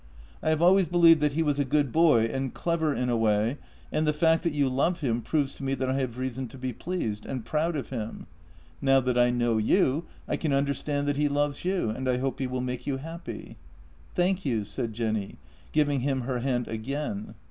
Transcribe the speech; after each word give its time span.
I 0.41 0.49
have 0.49 0.63
always 0.63 0.85
believed 0.87 1.21
that 1.21 1.33
he 1.33 1.43
was 1.43 1.59
a 1.59 1.63
good 1.63 1.91
boy, 1.91 2.21
and 2.23 2.55
clever 2.55 2.91
in 2.91 3.07
a 3.07 3.15
way, 3.15 3.59
and 3.91 4.07
the 4.07 4.13
fact 4.13 4.41
that 4.41 4.53
you 4.53 4.67
love 4.67 5.01
him 5.01 5.21
proves 5.21 5.53
to 5.53 5.63
me 5.63 5.75
that 5.75 5.91
I 5.91 5.99
have 5.99 6.17
reason 6.17 6.47
to 6.47 6.57
be 6.57 6.73
pleased— 6.73 7.23
and 7.27 7.45
proud 7.45 7.75
of 7.75 7.89
him. 7.91 8.25
Now 8.81 8.99
that 8.99 9.15
I 9.15 9.29
know 9.29 9.59
you, 9.59 10.05
I 10.27 10.37
can 10.37 10.53
understand 10.53 11.07
that 11.07 11.17
he 11.17 11.27
loves 11.29 11.63
you, 11.63 11.91
and 11.91 12.09
I 12.09 12.17
hope 12.17 12.39
he 12.39 12.47
will 12.47 12.61
make 12.61 12.87
you 12.87 12.97
happy."" 12.97 13.57
Thank 14.15 14.43
you," 14.43 14.65
said 14.65 14.93
Jenny, 14.93 15.37
giving 15.71 15.99
him 15.99 16.21
her 16.21 16.39
hand 16.39 16.67
again. 16.67 17.35